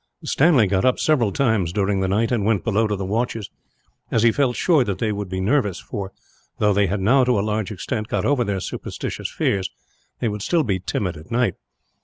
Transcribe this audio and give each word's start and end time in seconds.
Stanley 0.23 0.65
got 0.65 0.83
up 0.83 0.97
several 0.97 1.31
times 1.31 1.71
during 1.71 1.99
the 1.99 2.07
night, 2.07 2.31
and 2.31 2.43
went 2.43 2.63
below 2.63 2.87
to 2.87 2.95
the 2.95 3.05
watches; 3.05 3.51
as 4.09 4.23
he 4.23 4.31
felt 4.31 4.55
sure 4.55 4.83
they 4.83 5.11
would 5.11 5.29
be 5.29 5.39
nervous 5.39 5.77
for, 5.79 6.11
though 6.57 6.73
they 6.73 6.87
had 6.87 6.99
now, 7.01 7.23
to 7.23 7.39
a 7.39 7.45
large 7.45 7.71
extent, 7.71 8.07
got 8.07 8.25
over 8.25 8.43
their 8.43 8.59
superstitious 8.59 9.29
fears, 9.29 9.69
they 10.19 10.27
would 10.27 10.41
still 10.41 10.63
be 10.63 10.79
timid 10.79 11.15
at 11.17 11.29
night. 11.29 11.53